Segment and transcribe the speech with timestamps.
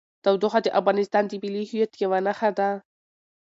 [0.23, 2.69] تودوخه د افغانستان د ملي هویت یوه نښه ده.